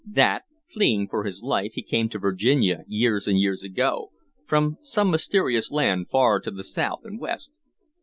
"That, 0.03 0.45
fleeing 0.67 1.07
for 1.09 1.25
his 1.25 1.43
life, 1.43 1.73
he 1.75 1.83
came 1.83 2.09
to 2.09 2.17
Virginia, 2.17 2.83
years 2.87 3.27
and 3.27 3.37
years 3.37 3.61
ago, 3.61 4.11
from 4.47 4.79
some 4.81 5.11
mysterious 5.11 5.69
land 5.69 6.09
far 6.09 6.39
to 6.39 6.49
the 6.49 6.63
south 6.63 7.01
and 7.03 7.19
west?" 7.19 7.59